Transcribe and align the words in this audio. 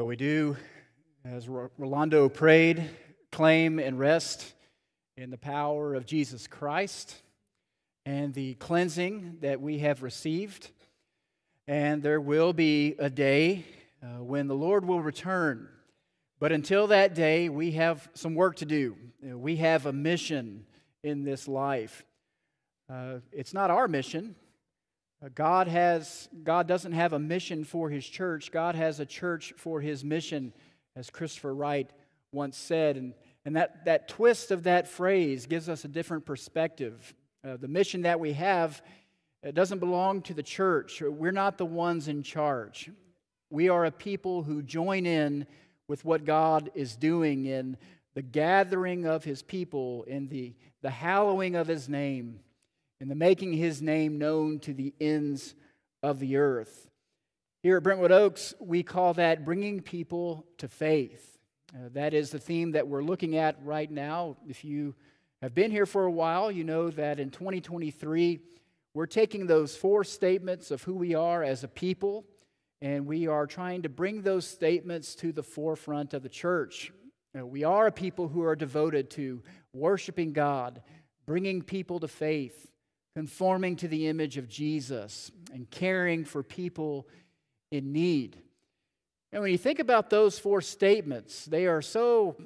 Well, 0.00 0.06
we 0.06 0.16
do, 0.16 0.56
as 1.26 1.46
Rolando 1.46 2.30
prayed, 2.30 2.88
claim 3.30 3.78
and 3.78 3.98
rest 3.98 4.54
in 5.18 5.28
the 5.28 5.36
power 5.36 5.94
of 5.94 6.06
Jesus 6.06 6.46
Christ 6.46 7.14
and 8.06 8.32
the 8.32 8.54
cleansing 8.54 9.40
that 9.42 9.60
we 9.60 9.80
have 9.80 10.02
received. 10.02 10.70
And 11.68 12.02
there 12.02 12.18
will 12.18 12.54
be 12.54 12.94
a 12.98 13.10
day 13.10 13.66
uh, 14.02 14.22
when 14.22 14.48
the 14.48 14.54
Lord 14.54 14.86
will 14.86 15.02
return. 15.02 15.68
But 16.38 16.50
until 16.50 16.86
that 16.86 17.14
day, 17.14 17.50
we 17.50 17.72
have 17.72 18.08
some 18.14 18.34
work 18.34 18.56
to 18.56 18.64
do. 18.64 18.96
We 19.22 19.56
have 19.56 19.84
a 19.84 19.92
mission 19.92 20.64
in 21.04 21.24
this 21.24 21.46
life. 21.46 22.06
Uh, 22.90 23.16
it's 23.32 23.52
not 23.52 23.70
our 23.70 23.86
mission, 23.86 24.34
God 25.28 25.68
has 25.68 26.28
God 26.44 26.66
doesn't 26.66 26.92
have 26.92 27.12
a 27.12 27.18
mission 27.18 27.64
for 27.64 27.90
his 27.90 28.06
church. 28.06 28.50
God 28.50 28.74
has 28.74 29.00
a 29.00 29.06
church 29.06 29.52
for 29.58 29.80
his 29.80 30.02
mission, 30.02 30.54
as 30.96 31.10
Christopher 31.10 31.54
Wright 31.54 31.90
once 32.32 32.56
said. 32.56 32.96
And, 32.96 33.12
and 33.44 33.56
that, 33.56 33.84
that 33.84 34.08
twist 34.08 34.50
of 34.50 34.62
that 34.62 34.88
phrase 34.88 35.46
gives 35.46 35.68
us 35.68 35.84
a 35.84 35.88
different 35.88 36.24
perspective. 36.24 37.14
Uh, 37.44 37.58
the 37.58 37.68
mission 37.68 38.02
that 38.02 38.18
we 38.18 38.32
have 38.32 38.80
doesn't 39.54 39.78
belong 39.78 40.22
to 40.22 40.34
the 40.34 40.42
church. 40.42 41.02
We're 41.02 41.32
not 41.32 41.58
the 41.58 41.66
ones 41.66 42.08
in 42.08 42.22
charge. 42.22 42.90
We 43.50 43.68
are 43.68 43.84
a 43.84 43.90
people 43.90 44.42
who 44.42 44.62
join 44.62 45.06
in 45.06 45.46
with 45.88 46.04
what 46.04 46.24
God 46.24 46.70
is 46.74 46.96
doing 46.96 47.46
in 47.46 47.76
the 48.14 48.22
gathering 48.22 49.06
of 49.06 49.24
his 49.24 49.42
people, 49.42 50.04
in 50.04 50.28
the, 50.28 50.54
the 50.82 50.90
hallowing 50.90 51.56
of 51.56 51.66
his 51.66 51.88
name 51.88 52.40
in 53.00 53.08
the 53.08 53.14
making 53.14 53.52
his 53.54 53.80
name 53.80 54.18
known 54.18 54.58
to 54.60 54.74
the 54.74 54.94
ends 55.00 55.54
of 56.02 56.20
the 56.20 56.36
earth. 56.36 56.88
Here 57.62 57.76
at 57.76 57.82
Brentwood 57.82 58.12
Oaks, 58.12 58.54
we 58.60 58.82
call 58.82 59.14
that 59.14 59.44
bringing 59.44 59.80
people 59.80 60.46
to 60.58 60.68
faith. 60.68 61.38
Uh, 61.74 61.88
that 61.92 62.14
is 62.14 62.30
the 62.30 62.38
theme 62.38 62.72
that 62.72 62.88
we're 62.88 63.02
looking 63.02 63.36
at 63.36 63.56
right 63.62 63.90
now. 63.90 64.36
If 64.48 64.64
you 64.64 64.94
have 65.42 65.54
been 65.54 65.70
here 65.70 65.86
for 65.86 66.04
a 66.04 66.10
while, 66.10 66.50
you 66.50 66.64
know 66.64 66.90
that 66.90 67.20
in 67.20 67.30
2023, 67.30 68.40
we're 68.92 69.06
taking 69.06 69.46
those 69.46 69.76
four 69.76 70.04
statements 70.04 70.70
of 70.70 70.82
who 70.82 70.94
we 70.94 71.14
are 71.14 71.42
as 71.44 71.62
a 71.62 71.68
people, 71.68 72.24
and 72.82 73.06
we 73.06 73.28
are 73.28 73.46
trying 73.46 73.82
to 73.82 73.88
bring 73.88 74.22
those 74.22 74.46
statements 74.46 75.14
to 75.16 75.32
the 75.32 75.42
forefront 75.42 76.12
of 76.12 76.22
the 76.22 76.28
church. 76.28 76.92
Uh, 77.38 77.46
we 77.46 77.62
are 77.62 77.86
a 77.86 77.92
people 77.92 78.26
who 78.26 78.42
are 78.42 78.56
devoted 78.56 79.10
to 79.10 79.42
worshiping 79.72 80.32
God, 80.32 80.82
bringing 81.26 81.62
people 81.62 82.00
to 82.00 82.08
faith, 82.08 82.70
conforming 83.14 83.76
to 83.76 83.88
the 83.88 84.06
image 84.06 84.36
of 84.36 84.48
Jesus 84.48 85.30
and 85.52 85.70
caring 85.70 86.24
for 86.24 86.42
people 86.42 87.08
in 87.70 87.92
need. 87.92 88.36
And 89.32 89.42
when 89.42 89.52
you 89.52 89.58
think 89.58 89.78
about 89.78 90.10
those 90.10 90.38
four 90.38 90.60
statements, 90.60 91.44
they 91.44 91.66
are 91.66 91.82
so 91.82 92.36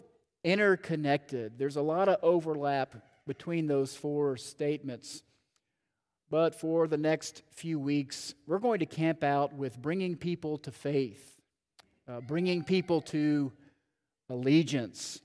interconnected. 0.43 1.59
There's 1.59 1.77
a 1.77 1.83
lot 1.83 2.09
of 2.09 2.19
overlap 2.23 2.97
between 3.27 3.67
those 3.67 3.97
four 3.97 4.37
statements. 4.37 5.23
But 6.31 6.55
for 6.55 6.87
the 6.87 6.99
next 6.99 7.43
few 7.53 7.79
weeks, 7.79 8.35
we're 8.47 8.59
going 8.59 8.81
to 8.81 8.87
camp 8.87 9.23
out 9.25 9.55
with 9.55 9.81
bringing 9.81 10.17
people 10.17 10.59
to 10.59 10.71
faith, 10.71 11.41
uh, 12.09 12.21
bringing 12.21 12.65
people 12.65 13.01
to 13.03 13.53
allegiance. 14.29 15.21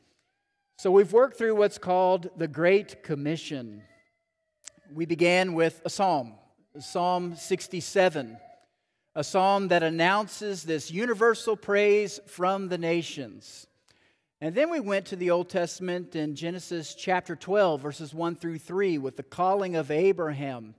So 0.77 0.91
we've 0.91 1.11
worked 1.11 1.37
through 1.37 1.55
what's 1.55 1.77
called 1.77 2.29
the 2.37 2.47
Great 2.47 3.03
Commission 3.03 3.83
we 4.93 5.05
began 5.05 5.53
with 5.53 5.81
a 5.85 5.89
psalm, 5.89 6.33
Psalm 6.79 7.35
67, 7.35 8.37
a 9.15 9.23
psalm 9.23 9.67
that 9.67 9.83
announces 9.83 10.63
this 10.63 10.89
universal 10.89 11.55
praise 11.55 12.19
from 12.27 12.69
the 12.69 12.77
nations. 12.77 13.67
And 14.41 14.55
then 14.55 14.69
we 14.69 14.79
went 14.79 15.07
to 15.07 15.15
the 15.15 15.31
Old 15.31 15.49
Testament 15.49 16.15
in 16.15 16.35
Genesis 16.35 16.95
chapter 16.95 17.35
12, 17.35 17.81
verses 17.81 18.13
1 18.13 18.35
through 18.35 18.59
3, 18.59 18.97
with 18.97 19.17
the 19.17 19.23
calling 19.23 19.75
of 19.75 19.91
Abraham, 19.91 20.75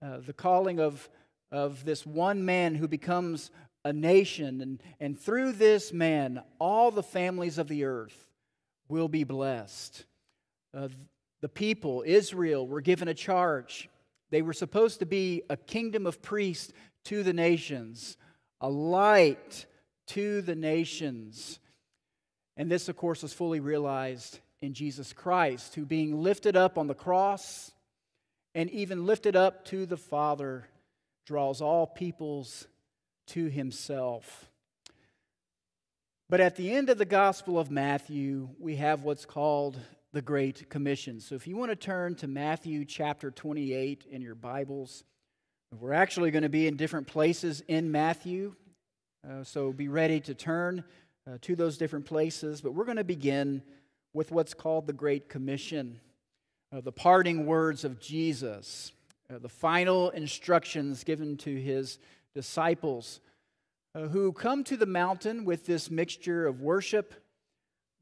uh, 0.00 0.18
the 0.18 0.32
calling 0.32 0.78
of, 0.78 1.08
of 1.50 1.84
this 1.84 2.06
one 2.06 2.44
man 2.44 2.74
who 2.74 2.86
becomes 2.86 3.50
a 3.84 3.92
nation. 3.92 4.60
And, 4.60 4.82
and 5.00 5.18
through 5.18 5.52
this 5.52 5.92
man, 5.92 6.42
all 6.58 6.90
the 6.90 7.02
families 7.02 7.58
of 7.58 7.68
the 7.68 7.84
earth 7.84 8.28
will 8.88 9.08
be 9.08 9.24
blessed. 9.24 10.04
Uh, 10.74 10.88
the 11.42 11.48
people, 11.48 12.02
Israel, 12.06 12.66
were 12.66 12.80
given 12.80 13.08
a 13.08 13.14
charge. 13.14 13.90
They 14.30 14.40
were 14.40 14.54
supposed 14.54 15.00
to 15.00 15.06
be 15.06 15.42
a 15.50 15.56
kingdom 15.56 16.06
of 16.06 16.22
priests 16.22 16.72
to 17.04 17.22
the 17.22 17.34
nations, 17.34 18.16
a 18.60 18.70
light 18.70 19.66
to 20.06 20.40
the 20.40 20.54
nations. 20.54 21.58
And 22.56 22.70
this, 22.70 22.88
of 22.88 22.96
course, 22.96 23.22
was 23.22 23.34
fully 23.34 23.60
realized 23.60 24.38
in 24.62 24.72
Jesus 24.72 25.12
Christ, 25.12 25.74
who 25.74 25.84
being 25.84 26.22
lifted 26.22 26.56
up 26.56 26.78
on 26.78 26.86
the 26.86 26.94
cross 26.94 27.72
and 28.54 28.70
even 28.70 29.04
lifted 29.04 29.34
up 29.34 29.64
to 29.66 29.84
the 29.84 29.96
Father, 29.96 30.68
draws 31.26 31.60
all 31.60 31.86
peoples 31.86 32.66
to 33.28 33.46
himself. 33.46 34.48
But 36.28 36.40
at 36.40 36.56
the 36.56 36.72
end 36.72 36.88
of 36.88 36.98
the 36.98 37.04
Gospel 37.04 37.58
of 37.58 37.70
Matthew, 37.70 38.50
we 38.58 38.76
have 38.76 39.02
what's 39.02 39.26
called 39.26 39.78
the 40.12 40.22
Great 40.22 40.68
Commission. 40.68 41.20
So 41.20 41.34
if 41.34 41.46
you 41.46 41.56
want 41.56 41.70
to 41.70 41.76
turn 41.76 42.14
to 42.16 42.26
Matthew 42.26 42.84
chapter 42.84 43.30
28 43.30 44.04
in 44.10 44.20
your 44.20 44.34
Bibles, 44.34 45.04
we're 45.78 45.94
actually 45.94 46.30
going 46.30 46.42
to 46.42 46.50
be 46.50 46.66
in 46.66 46.76
different 46.76 47.06
places 47.06 47.62
in 47.66 47.90
Matthew. 47.90 48.54
Uh, 49.26 49.42
so 49.42 49.72
be 49.72 49.88
ready 49.88 50.20
to 50.20 50.34
turn 50.34 50.84
uh, 51.26 51.38
to 51.40 51.56
those 51.56 51.78
different 51.78 52.04
places. 52.04 52.60
But 52.60 52.74
we're 52.74 52.84
going 52.84 52.98
to 52.98 53.04
begin 53.04 53.62
with 54.12 54.30
what's 54.30 54.52
called 54.52 54.86
the 54.86 54.92
Great 54.92 55.30
Commission, 55.30 55.98
uh, 56.76 56.82
the 56.82 56.92
parting 56.92 57.46
words 57.46 57.82
of 57.82 57.98
Jesus, 57.98 58.92
uh, 59.32 59.38
the 59.38 59.48
final 59.48 60.10
instructions 60.10 61.04
given 61.04 61.38
to 61.38 61.56
his 61.56 61.98
disciples 62.34 63.20
uh, 63.94 64.08
who 64.08 64.32
come 64.32 64.62
to 64.64 64.76
the 64.76 64.84
mountain 64.84 65.46
with 65.46 65.64
this 65.64 65.90
mixture 65.90 66.46
of 66.46 66.60
worship 66.60 67.14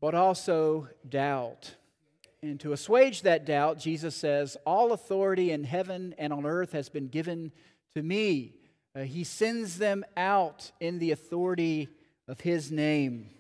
but 0.00 0.14
also 0.14 0.88
doubt. 1.08 1.74
And 2.42 2.58
to 2.60 2.72
assuage 2.72 3.22
that 3.22 3.44
doubt, 3.44 3.78
Jesus 3.78 4.16
says, 4.16 4.56
All 4.64 4.92
authority 4.92 5.52
in 5.52 5.64
heaven 5.64 6.14
and 6.18 6.32
on 6.32 6.46
earth 6.46 6.72
has 6.72 6.88
been 6.88 7.08
given 7.08 7.52
to 7.94 8.02
me. 8.02 8.54
Uh, 8.96 9.00
he 9.00 9.24
sends 9.24 9.78
them 9.78 10.04
out 10.16 10.72
in 10.80 10.98
the 10.98 11.12
authority 11.12 11.88
of 12.26 12.40
his 12.40 12.72
name. 12.72 13.30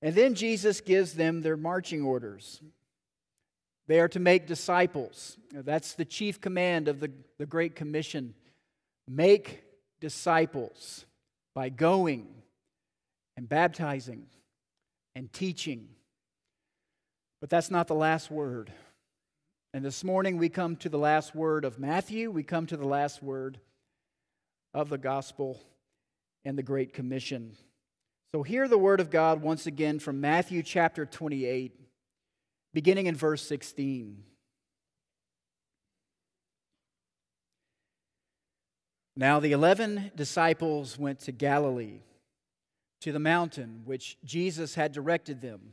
And 0.00 0.14
then 0.14 0.34
Jesus 0.34 0.80
gives 0.80 1.14
them 1.14 1.42
their 1.42 1.56
marching 1.56 2.02
orders. 2.02 2.60
They 3.88 3.98
are 4.00 4.08
to 4.08 4.20
make 4.20 4.46
disciples. 4.46 5.36
That's 5.52 5.94
the 5.94 6.04
chief 6.04 6.40
command 6.40 6.88
of 6.88 7.00
the, 7.00 7.10
the 7.38 7.46
Great 7.46 7.74
Commission. 7.74 8.34
Make 9.08 9.64
disciples 10.00 11.06
by 11.54 11.68
going 11.68 12.28
and 13.36 13.48
baptizing 13.48 14.26
and 15.14 15.32
teaching 15.32 15.88
but 17.42 17.50
that's 17.50 17.72
not 17.72 17.88
the 17.88 17.94
last 17.94 18.30
word. 18.30 18.72
And 19.74 19.84
this 19.84 20.04
morning 20.04 20.36
we 20.36 20.48
come 20.48 20.76
to 20.76 20.88
the 20.88 20.96
last 20.96 21.34
word 21.34 21.64
of 21.64 21.76
Matthew, 21.76 22.30
we 22.30 22.44
come 22.44 22.66
to 22.66 22.76
the 22.76 22.86
last 22.86 23.20
word 23.20 23.58
of 24.72 24.88
the 24.88 24.96
gospel 24.96 25.60
and 26.44 26.56
the 26.56 26.62
Great 26.62 26.92
Commission. 26.92 27.56
So 28.32 28.44
hear 28.44 28.68
the 28.68 28.78
word 28.78 29.00
of 29.00 29.10
God 29.10 29.42
once 29.42 29.66
again 29.66 29.98
from 29.98 30.20
Matthew 30.20 30.62
chapter 30.62 31.04
28, 31.04 31.72
beginning 32.74 33.06
in 33.06 33.16
verse 33.16 33.42
16. 33.42 34.22
Now 39.16 39.40
the 39.40 39.50
eleven 39.50 40.12
disciples 40.14 40.96
went 40.96 41.18
to 41.22 41.32
Galilee, 41.32 42.02
to 43.00 43.10
the 43.10 43.18
mountain 43.18 43.82
which 43.84 44.16
Jesus 44.24 44.76
had 44.76 44.92
directed 44.92 45.40
them. 45.42 45.72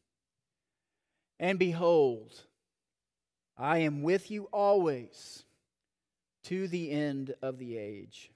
And 1.41 1.57
behold, 1.57 2.39
I 3.57 3.79
am 3.79 4.03
with 4.03 4.29
you 4.29 4.47
always 4.53 5.43
to 6.43 6.67
the 6.67 6.91
end 6.91 7.33
of 7.41 7.57
the 7.57 7.77
age. 7.77 8.31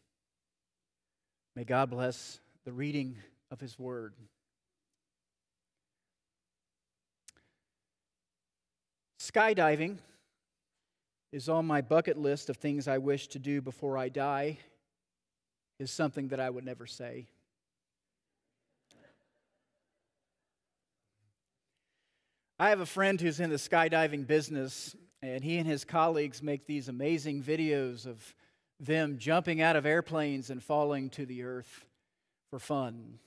May 1.56 1.66
God 1.66 1.92
bless 1.92 2.40
the 2.66 2.74
reading 2.74 3.16
of 3.52 3.62
His 3.62 3.78
Word. 3.78 4.16
Skydiving 9.20 9.98
is 11.32 11.48
on 11.48 11.68
my 11.68 11.82
bucket 11.82 12.18
list 12.18 12.50
of 12.50 12.58
things 12.58 12.88
I 12.88 12.98
wish 12.98 13.28
to 13.28 13.40
do 13.40 13.62
before 13.62 14.00
I 14.00 14.10
die, 14.10 14.58
is 15.80 15.92
something 15.92 16.30
that 16.30 16.40
I 16.40 16.50
would 16.50 16.66
never 16.66 16.88
say. 16.88 17.28
I 22.58 22.70
have 22.70 22.80
a 22.80 22.86
friend 22.86 23.20
who's 23.20 23.42
in 23.42 23.50
the 23.50 23.58
skydiving 23.58 24.26
business, 24.26 24.96
and 25.22 25.44
he 25.44 25.58
and 25.58 25.68
his 25.68 25.84
colleagues 25.84 26.42
make 26.42 26.66
these 26.66 26.88
amazing 26.88 27.44
videos 27.44 28.06
of 28.06 28.34
them 28.80 29.18
jumping 29.18 29.62
out 29.62 29.76
of 29.76 29.86
airplanes 29.86 30.50
and 30.50 30.64
falling 30.64 31.10
to 31.12 31.26
the 31.26 31.44
earth 31.44 31.86
for 32.50 32.60
fun. 32.60 33.20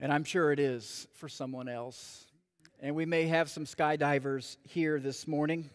And 0.00 0.10
I'm 0.10 0.24
sure 0.24 0.52
it 0.52 0.58
is 0.58 1.06
for 1.16 1.28
someone 1.28 1.68
else. 1.68 2.24
And 2.80 2.94
we 2.94 3.04
may 3.04 3.26
have 3.26 3.50
some 3.50 3.66
skydivers 3.66 4.56
here 4.64 4.98
this 4.98 5.28
morning. 5.28 5.68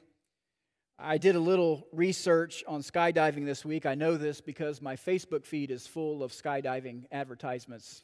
I 0.98 1.20
did 1.20 1.36
a 1.36 1.40
little 1.40 1.86
research 1.92 2.64
on 2.68 2.82
skydiving 2.82 3.46
this 3.46 3.64
week. 3.64 3.86
I 3.86 3.94
know 3.94 4.18
this 4.18 4.42
because 4.42 4.82
my 4.82 4.96
Facebook 4.96 5.46
feed 5.46 5.70
is 5.70 5.86
full 5.86 6.24
of 6.24 6.32
skydiving 6.32 7.04
advertisements. 7.12 8.04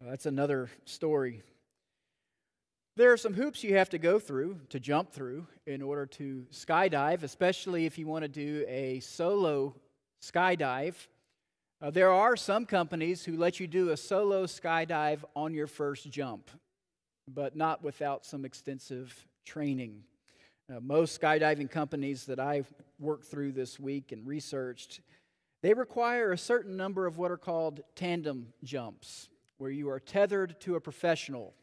That's 0.00 0.24
another 0.24 0.70
story 0.86 1.42
there 2.98 3.12
are 3.12 3.16
some 3.16 3.32
hoops 3.32 3.62
you 3.62 3.76
have 3.76 3.88
to 3.88 3.96
go 3.96 4.18
through 4.18 4.58
to 4.70 4.80
jump 4.80 5.12
through 5.12 5.46
in 5.68 5.82
order 5.82 6.04
to 6.04 6.44
skydive, 6.52 7.22
especially 7.22 7.86
if 7.86 7.96
you 7.96 8.08
want 8.08 8.22
to 8.22 8.28
do 8.28 8.64
a 8.66 8.98
solo 8.98 9.76
skydive. 10.20 10.96
Uh, 11.80 11.92
there 11.92 12.10
are 12.10 12.36
some 12.36 12.66
companies 12.66 13.24
who 13.24 13.36
let 13.36 13.60
you 13.60 13.68
do 13.68 13.90
a 13.90 13.96
solo 13.96 14.46
skydive 14.46 15.20
on 15.36 15.54
your 15.54 15.68
first 15.68 16.10
jump, 16.10 16.50
but 17.32 17.54
not 17.54 17.84
without 17.84 18.26
some 18.26 18.44
extensive 18.44 19.28
training. 19.46 20.02
Uh, 20.68 20.80
most 20.80 21.20
skydiving 21.20 21.70
companies 21.70 22.26
that 22.26 22.40
I've 22.40 22.66
worked 22.98 23.26
through 23.26 23.52
this 23.52 23.78
week 23.78 24.10
and 24.10 24.26
researched, 24.26 25.02
they 25.62 25.72
require 25.72 26.32
a 26.32 26.38
certain 26.38 26.76
number 26.76 27.06
of 27.06 27.16
what 27.16 27.30
are 27.30 27.36
called 27.36 27.80
tandem 27.94 28.48
jumps, 28.64 29.28
where 29.58 29.70
you 29.70 29.88
are 29.88 30.00
tethered 30.00 30.60
to 30.62 30.74
a 30.74 30.80
professional 30.80 31.54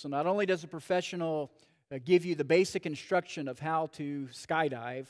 so, 0.00 0.08
not 0.08 0.26
only 0.26 0.46
does 0.46 0.64
a 0.64 0.66
professional 0.66 1.50
uh, 1.92 1.98
give 2.02 2.24
you 2.24 2.34
the 2.34 2.42
basic 2.42 2.86
instruction 2.86 3.48
of 3.48 3.58
how 3.58 3.88
to 3.88 4.28
skydive, 4.32 5.04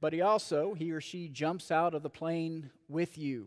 but 0.00 0.12
he 0.12 0.20
also, 0.20 0.74
he 0.74 0.90
or 0.90 1.00
she 1.00 1.28
jumps 1.28 1.70
out 1.70 1.94
of 1.94 2.02
the 2.02 2.10
plane 2.10 2.70
with 2.88 3.16
you. 3.16 3.46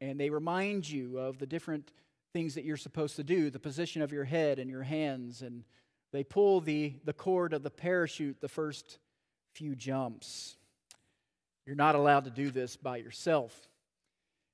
And 0.00 0.20
they 0.20 0.30
remind 0.30 0.88
you 0.88 1.18
of 1.18 1.40
the 1.40 1.46
different 1.46 1.90
things 2.32 2.54
that 2.54 2.62
you're 2.62 2.76
supposed 2.76 3.16
to 3.16 3.24
do, 3.24 3.50
the 3.50 3.58
position 3.58 4.00
of 4.00 4.12
your 4.12 4.22
head 4.22 4.60
and 4.60 4.70
your 4.70 4.84
hands. 4.84 5.42
And 5.42 5.64
they 6.12 6.22
pull 6.22 6.60
the, 6.60 6.94
the 7.04 7.12
cord 7.12 7.52
of 7.52 7.64
the 7.64 7.70
parachute 7.70 8.40
the 8.40 8.48
first 8.48 8.98
few 9.54 9.74
jumps. 9.74 10.54
You're 11.66 11.74
not 11.74 11.96
allowed 11.96 12.26
to 12.26 12.30
do 12.30 12.52
this 12.52 12.76
by 12.76 12.98
yourself. 12.98 13.68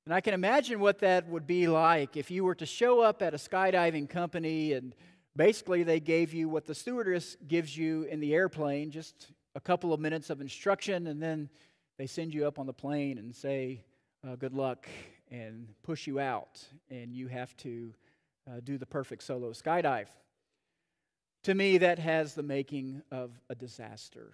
And 0.08 0.14
I 0.14 0.22
can 0.22 0.32
imagine 0.32 0.80
what 0.80 1.00
that 1.00 1.28
would 1.28 1.46
be 1.46 1.68
like 1.68 2.16
if 2.16 2.30
you 2.30 2.42
were 2.42 2.54
to 2.54 2.64
show 2.64 3.02
up 3.02 3.20
at 3.20 3.34
a 3.34 3.36
skydiving 3.36 4.08
company 4.08 4.72
and 4.72 4.94
basically 5.36 5.82
they 5.82 6.00
gave 6.00 6.32
you 6.32 6.48
what 6.48 6.64
the 6.64 6.74
stewardess 6.74 7.36
gives 7.46 7.76
you 7.76 8.04
in 8.04 8.18
the 8.18 8.32
airplane 8.32 8.90
just 8.90 9.32
a 9.54 9.60
couple 9.60 9.92
of 9.92 10.00
minutes 10.00 10.30
of 10.30 10.40
instruction, 10.40 11.08
and 11.08 11.22
then 11.22 11.50
they 11.98 12.06
send 12.06 12.32
you 12.32 12.46
up 12.46 12.58
on 12.58 12.64
the 12.64 12.72
plane 12.72 13.18
and 13.18 13.36
say, 13.36 13.84
uh, 14.26 14.34
Good 14.36 14.54
luck, 14.54 14.88
and 15.30 15.68
push 15.82 16.06
you 16.06 16.18
out, 16.18 16.58
and 16.88 17.12
you 17.12 17.26
have 17.26 17.54
to 17.58 17.92
uh, 18.50 18.60
do 18.64 18.78
the 18.78 18.86
perfect 18.86 19.22
solo 19.22 19.50
skydive. 19.50 20.06
To 21.42 21.54
me, 21.54 21.76
that 21.76 21.98
has 21.98 22.32
the 22.32 22.42
making 22.42 23.02
of 23.10 23.38
a 23.50 23.54
disaster. 23.54 24.32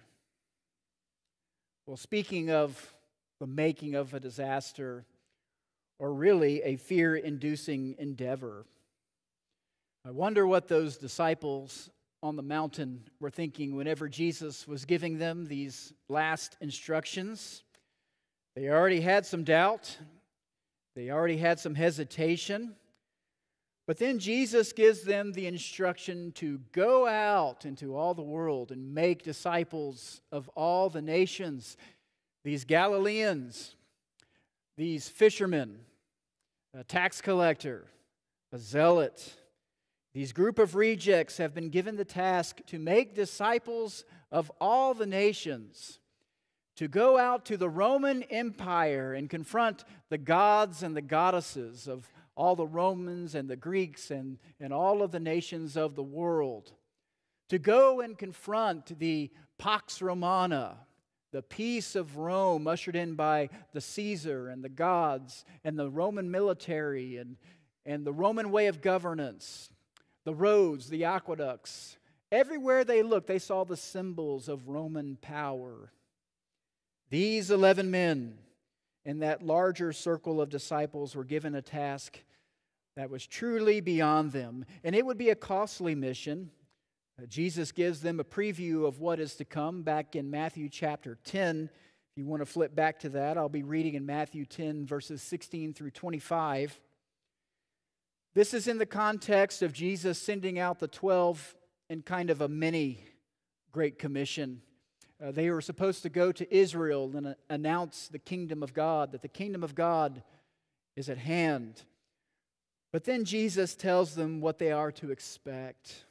Well, 1.85 1.97
speaking 1.97 2.49
of 2.49 2.93
the 3.41 3.47
making 3.47 3.95
of 3.95 4.13
a 4.13 4.21
disaster, 4.21 5.03
or 5.99 6.13
really 6.13 6.61
a 6.63 6.75
fear 6.75 7.15
inducing 7.15 7.95
endeavor. 7.99 8.65
I 10.05 10.11
wonder 10.11 10.45
what 10.45 10.67
those 10.67 10.97
disciples 10.97 11.89
on 12.21 12.35
the 12.35 12.43
mountain 12.43 13.03
were 13.19 13.29
thinking 13.29 13.75
whenever 13.75 14.09
Jesus 14.09 14.67
was 14.67 14.85
giving 14.85 15.17
them 15.17 15.45
these 15.45 15.93
last 16.09 16.57
instructions. 16.61 17.63
They 18.55 18.69
already 18.69 19.01
had 19.01 19.25
some 19.25 19.43
doubt, 19.43 19.97
they 20.95 21.11
already 21.11 21.37
had 21.37 21.59
some 21.59 21.75
hesitation. 21.75 22.75
But 23.87 23.97
then 23.97 24.17
Jesus 24.17 24.73
gives 24.73 25.03
them 25.03 25.31
the 25.31 25.45
instruction 25.45 26.31
to 26.33 26.59
go 26.71 27.05
out 27.05 27.65
into 27.65 27.95
all 27.95 28.15
the 28.15 28.23
world 28.23 28.71
and 28.71 28.95
make 28.95 29.21
disciples 29.21 30.21
of 30.31 30.49
all 30.55 30.89
the 30.89 31.03
nations. 31.03 31.77
These 32.43 32.65
Galileans, 32.65 33.75
these 34.77 35.07
fishermen, 35.07 35.79
a 36.73 36.83
tax 36.83 37.21
collector, 37.21 37.85
a 38.51 38.57
zealot, 38.57 39.35
these 40.13 40.31
group 40.31 40.59
of 40.59 40.75
rejects 40.75 41.37
have 41.37 41.53
been 41.53 41.69
given 41.69 41.97
the 41.97 42.05
task 42.05 42.61
to 42.67 42.79
make 42.79 43.15
disciples 43.15 44.05
of 44.31 44.51
all 44.61 44.93
the 44.93 45.05
nations, 45.05 45.99
to 46.77 46.87
go 46.87 47.17
out 47.17 47.45
to 47.45 47.57
the 47.57 47.69
Roman 47.69 48.23
Empire 48.23 49.13
and 49.13 49.29
confront 49.29 49.83
the 50.09 50.17
gods 50.17 50.83
and 50.83 50.95
the 50.95 51.01
goddesses 51.01 51.87
of 51.87 52.09
all 52.35 52.55
the 52.55 52.67
Romans 52.67 53.35
and 53.35 53.49
the 53.49 53.55
Greeks 53.55 54.11
and, 54.11 54.37
and 54.59 54.73
all 54.73 55.01
of 55.01 55.11
the 55.11 55.19
nations 55.19 55.77
of 55.77 55.95
the 55.95 56.03
world, 56.03 56.71
to 57.49 57.59
go 57.59 58.01
and 58.01 58.17
confront 58.17 58.97
the 58.99 59.31
Pax 59.57 60.01
Romana, 60.01 60.77
the 61.35 61.41
peace 61.41 61.97
of 61.97 62.15
Rome, 62.15 62.65
ushered 62.65 62.95
in 62.95 63.15
by 63.15 63.49
the 63.73 63.81
Caesar 63.81 64.47
and 64.47 64.63
the 64.63 64.69
gods 64.69 65.43
and 65.65 65.77
the 65.77 65.89
Roman 65.89 66.31
military 66.31 67.17
and, 67.17 67.35
and 67.85 68.07
the 68.07 68.13
Roman 68.13 68.51
way 68.51 68.67
of 68.67 68.81
governance, 68.81 69.69
the 70.23 70.33
roads, 70.33 70.87
the 70.87 71.03
aqueducts. 71.03 71.97
Everywhere 72.31 72.85
they 72.85 73.03
looked, 73.03 73.27
they 73.27 73.37
saw 73.37 73.65
the 73.65 73.75
symbols 73.75 74.47
of 74.47 74.69
Roman 74.69 75.17
power. 75.17 75.91
These 77.09 77.51
11 77.51 77.91
men 77.91 78.37
in 79.03 79.19
that 79.19 79.43
larger 79.43 79.91
circle 79.91 80.39
of 80.39 80.47
disciples 80.47 81.17
were 81.17 81.25
given 81.25 81.53
a 81.53 81.61
task 81.61 82.17
that 82.95 83.09
was 83.09 83.27
truly 83.27 83.81
beyond 83.81 84.31
them, 84.31 84.63
and 84.85 84.95
it 84.95 85.05
would 85.05 85.17
be 85.17 85.31
a 85.31 85.35
costly 85.35 85.95
mission. 85.95 86.51
Uh, 87.21 87.25
Jesus 87.27 87.71
gives 87.71 88.01
them 88.01 88.19
a 88.19 88.25
preview 88.25 88.85
of 88.85 88.99
what 88.99 89.21
is 89.21 89.35
to 89.35 89.45
come 89.45 89.83
back 89.83 90.17
in 90.17 90.29
Matthew 90.29 90.67
chapter 90.67 91.17
10. 91.23 91.69
If 91.71 92.17
you 92.17 92.25
want 92.25 92.41
to 92.41 92.45
flip 92.45 92.75
back 92.75 92.99
to 92.99 93.09
that, 93.09 93.37
I'll 93.37 93.47
be 93.47 93.63
reading 93.63 93.93
in 93.93 94.05
Matthew 94.05 94.45
10, 94.45 94.85
verses 94.85 95.21
16 95.21 95.73
through 95.73 95.91
25. 95.91 96.77
This 98.33 98.53
is 98.53 98.67
in 98.67 98.79
the 98.79 98.85
context 98.85 99.61
of 99.61 99.71
Jesus 99.71 100.21
sending 100.21 100.59
out 100.59 100.79
the 100.79 100.89
12 100.89 101.55
in 101.89 102.01
kind 102.01 102.29
of 102.29 102.41
a 102.41 102.49
mini 102.49 102.99
Great 103.71 103.97
Commission. 103.97 104.61
Uh, 105.23 105.31
they 105.31 105.49
were 105.49 105.61
supposed 105.61 106.03
to 106.03 106.09
go 106.09 106.33
to 106.33 106.53
Israel 106.53 107.11
and 107.15 107.27
uh, 107.27 107.33
announce 107.49 108.09
the 108.09 108.19
kingdom 108.19 108.61
of 108.61 108.73
God, 108.73 109.13
that 109.13 109.21
the 109.21 109.29
kingdom 109.29 109.63
of 109.63 109.73
God 109.73 110.21
is 110.97 111.07
at 111.07 111.17
hand. 111.17 111.83
But 112.91 113.05
then 113.05 113.23
Jesus 113.23 113.73
tells 113.73 114.15
them 114.15 114.41
what 114.41 114.59
they 114.59 114.73
are 114.73 114.91
to 114.93 115.11
expect. 115.11 116.03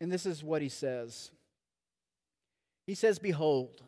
And 0.00 0.12
this 0.12 0.26
is 0.26 0.44
what 0.44 0.62
he 0.62 0.68
says 0.68 1.30
He 2.86 2.94
says, 2.94 3.18
Behold, 3.18 3.82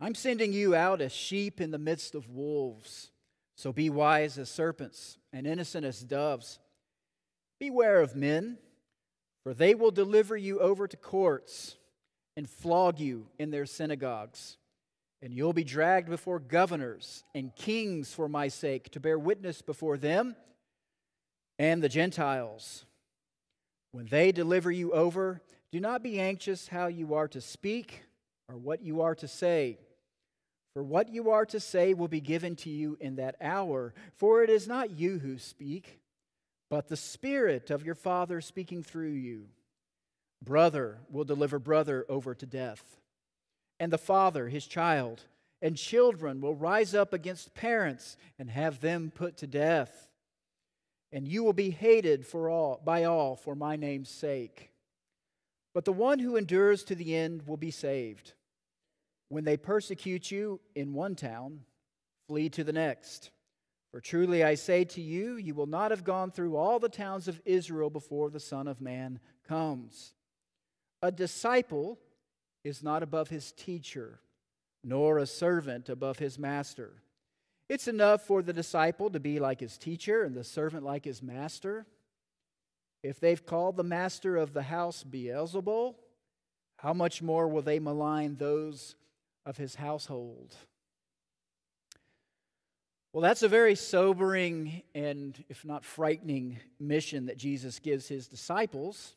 I'm 0.00 0.14
sending 0.14 0.52
you 0.52 0.74
out 0.74 1.00
as 1.00 1.12
sheep 1.12 1.60
in 1.60 1.70
the 1.70 1.78
midst 1.78 2.14
of 2.14 2.28
wolves. 2.28 3.10
So 3.56 3.72
be 3.72 3.90
wise 3.90 4.38
as 4.38 4.48
serpents 4.48 5.18
and 5.32 5.46
innocent 5.46 5.84
as 5.84 6.00
doves. 6.00 6.58
Beware 7.58 8.00
of 8.00 8.16
men, 8.16 8.56
for 9.42 9.52
they 9.52 9.74
will 9.74 9.90
deliver 9.90 10.34
you 10.34 10.58
over 10.60 10.88
to 10.88 10.96
courts 10.96 11.76
and 12.38 12.48
flog 12.48 12.98
you 12.98 13.26
in 13.38 13.50
their 13.50 13.66
synagogues. 13.66 14.56
And 15.20 15.34
you'll 15.34 15.52
be 15.52 15.64
dragged 15.64 16.08
before 16.08 16.38
governors 16.38 17.22
and 17.34 17.54
kings 17.54 18.14
for 18.14 18.26
my 18.26 18.48
sake 18.48 18.90
to 18.92 19.00
bear 19.00 19.18
witness 19.18 19.60
before 19.60 19.98
them 19.98 20.34
and 21.58 21.82
the 21.82 21.90
Gentiles. 21.90 22.86
When 23.92 24.06
they 24.06 24.32
deliver 24.32 24.70
you 24.70 24.92
over, 24.92 25.40
do 25.72 25.80
not 25.80 26.02
be 26.02 26.20
anxious 26.20 26.68
how 26.68 26.86
you 26.86 27.14
are 27.14 27.28
to 27.28 27.40
speak 27.40 28.04
or 28.48 28.56
what 28.56 28.82
you 28.82 29.00
are 29.02 29.14
to 29.16 29.28
say. 29.28 29.78
For 30.74 30.82
what 30.82 31.08
you 31.08 31.30
are 31.30 31.46
to 31.46 31.58
say 31.58 31.94
will 31.94 32.08
be 32.08 32.20
given 32.20 32.54
to 32.56 32.70
you 32.70 32.96
in 33.00 33.16
that 33.16 33.36
hour. 33.40 33.92
For 34.16 34.42
it 34.42 34.50
is 34.50 34.68
not 34.68 34.90
you 34.90 35.18
who 35.18 35.38
speak, 35.38 36.00
but 36.68 36.88
the 36.88 36.96
Spirit 36.96 37.70
of 37.70 37.84
your 37.84 37.96
Father 37.96 38.40
speaking 38.40 38.82
through 38.82 39.12
you. 39.12 39.46
Brother 40.42 40.98
will 41.10 41.24
deliver 41.24 41.58
brother 41.58 42.06
over 42.08 42.34
to 42.34 42.46
death, 42.46 42.82
and 43.78 43.92
the 43.92 43.98
father 43.98 44.48
his 44.48 44.66
child, 44.66 45.24
and 45.60 45.76
children 45.76 46.40
will 46.40 46.54
rise 46.54 46.94
up 46.94 47.12
against 47.12 47.54
parents 47.54 48.16
and 48.38 48.50
have 48.50 48.80
them 48.80 49.12
put 49.14 49.36
to 49.38 49.46
death. 49.46 50.08
And 51.12 51.26
you 51.26 51.42
will 51.42 51.52
be 51.52 51.70
hated 51.70 52.26
for 52.26 52.48
all, 52.48 52.80
by 52.84 53.04
all 53.04 53.36
for 53.36 53.54
my 53.54 53.76
name's 53.76 54.08
sake. 54.08 54.70
But 55.74 55.84
the 55.84 55.92
one 55.92 56.18
who 56.18 56.36
endures 56.36 56.84
to 56.84 56.94
the 56.94 57.16
end 57.16 57.46
will 57.46 57.56
be 57.56 57.70
saved. 57.70 58.32
When 59.28 59.44
they 59.44 59.56
persecute 59.56 60.30
you 60.30 60.60
in 60.74 60.92
one 60.92 61.14
town, 61.14 61.60
flee 62.28 62.48
to 62.50 62.64
the 62.64 62.72
next. 62.72 63.30
For 63.90 64.00
truly 64.00 64.44
I 64.44 64.54
say 64.54 64.84
to 64.84 65.00
you, 65.00 65.36
you 65.36 65.54
will 65.54 65.66
not 65.66 65.90
have 65.90 66.04
gone 66.04 66.30
through 66.30 66.56
all 66.56 66.78
the 66.78 66.88
towns 66.88 67.26
of 67.26 67.40
Israel 67.44 67.90
before 67.90 68.30
the 68.30 68.40
Son 68.40 68.68
of 68.68 68.80
Man 68.80 69.18
comes. 69.48 70.14
A 71.02 71.10
disciple 71.10 71.98
is 72.62 72.82
not 72.82 73.02
above 73.02 73.28
his 73.30 73.52
teacher 73.52 74.20
nor 74.82 75.18
a 75.18 75.26
servant 75.26 75.88
above 75.88 76.18
his 76.18 76.38
master. 76.38 77.02
It's 77.70 77.86
enough 77.86 78.22
for 78.22 78.42
the 78.42 78.52
disciple 78.52 79.10
to 79.10 79.20
be 79.20 79.38
like 79.38 79.60
his 79.60 79.78
teacher 79.78 80.24
and 80.24 80.34
the 80.34 80.42
servant 80.42 80.84
like 80.84 81.04
his 81.04 81.22
master. 81.22 81.86
If 83.04 83.20
they've 83.20 83.46
called 83.46 83.76
the 83.76 83.84
master 83.84 84.36
of 84.36 84.52
the 84.52 84.64
house 84.64 85.04
Beelzebul, 85.08 85.94
how 86.78 86.92
much 86.92 87.22
more 87.22 87.46
will 87.46 87.62
they 87.62 87.78
malign 87.78 88.34
those 88.34 88.96
of 89.46 89.56
his 89.56 89.76
household? 89.76 90.52
Well, 93.12 93.22
that's 93.22 93.44
a 93.44 93.48
very 93.48 93.76
sobering 93.76 94.82
and, 94.92 95.40
if 95.48 95.64
not 95.64 95.84
frightening, 95.84 96.58
mission 96.80 97.26
that 97.26 97.38
Jesus 97.38 97.78
gives 97.78 98.08
his 98.08 98.26
disciples. 98.26 99.14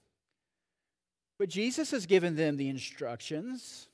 But 1.40 1.50
Jesus 1.50 1.90
has 1.90 2.06
given 2.06 2.36
them 2.36 2.58
the 2.58 2.70
instructions. 2.70 3.88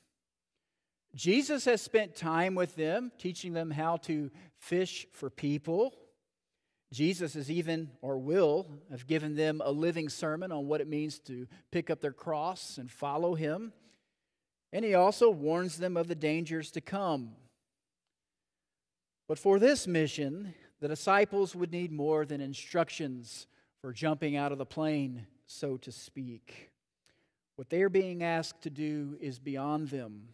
Jesus 1.16 1.66
has 1.66 1.82
spent 1.82 2.16
time 2.16 2.56
with 2.56 2.76
them, 2.76 3.12
teaching 3.18 3.54
them 3.54 3.72
how 3.72 3.98
to 3.98 4.30
fish 4.58 5.08
for 5.12 5.30
people. 5.30 5.94
Jesus 6.94 7.34
has 7.34 7.50
even, 7.50 7.90
or 8.02 8.18
will, 8.18 8.68
have 8.92 9.08
given 9.08 9.36
them 9.36 9.62
a 9.64 9.72
living 9.72 10.10
sermon 10.10 10.52
on 10.52 10.68
what 10.68 10.82
it 10.82 10.88
means 10.88 11.20
to 11.20 11.48
pick 11.72 11.90
up 11.90 12.02
their 12.02 12.14
cross 12.14 12.78
and 12.78 12.92
follow 12.92 13.36
him. 13.36 13.74
And 14.72 14.86
he 14.86 14.94
also 14.94 15.30
warns 15.30 15.78
them 15.78 15.98
of 15.98 16.08
the 16.08 16.16
dangers 16.16 16.72
to 16.72 16.82
come. 16.82 17.32
But 19.28 19.40
for 19.40 19.60
this 19.60 19.88
mission, 19.88 20.54
the 20.80 20.88
disciples 20.88 21.56
would 21.56 21.72
need 21.72 21.92
more 21.92 22.26
than 22.26 22.42
instructions 22.42 23.48
for 23.82 23.94
jumping 23.94 24.36
out 24.36 24.52
of 24.52 24.58
the 24.58 24.66
plane, 24.66 25.26
so 25.46 25.78
to 25.78 25.92
speak. 25.92 26.72
What 27.56 27.70
they 27.70 27.82
are 27.82 27.90
being 27.90 28.24
asked 28.24 28.62
to 28.64 28.70
do 28.70 29.18
is 29.20 29.40
beyond 29.40 29.90
them. 29.90 30.30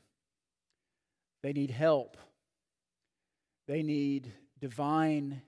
They 1.45 1.53
need 1.53 1.69
help. 1.69 2.17
They 3.67 3.83
need 3.83 4.31
divine 4.59 5.43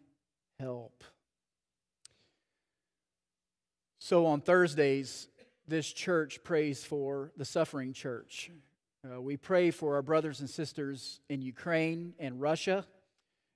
help. 0.60 1.04
So 4.00 4.28
on 4.28 4.42
Thursdays, 4.42 5.28
this 5.68 5.92
church 5.92 6.44
prays 6.44 6.84
for 6.84 7.32
the 7.36 7.46
suffering 7.46 7.94
church. 7.94 8.52
Uh, 9.04 9.20
we 9.20 9.38
pray 9.38 9.72
for 9.72 9.96
our 9.96 10.04
brothers 10.04 10.40
and 10.40 10.48
sisters 10.48 11.20
in 11.30 11.42
Ukraine 11.42 12.14
and 12.20 12.40
Russia 12.40 12.86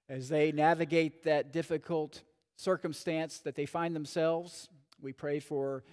as 0.10 0.28
they 0.28 0.52
navigate 0.52 1.26
that 1.26 1.54
difficult 1.54 2.24
circumstance 2.58 3.38
that 3.42 3.54
they 3.54 3.68
find 3.68 3.96
themselves. 3.96 4.68
We 5.00 5.14
pray 5.14 5.42
for 5.42 5.84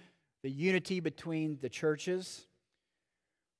the 0.41 0.49
unity 0.49 0.99
between 0.99 1.59
the 1.61 1.69
churches. 1.69 2.47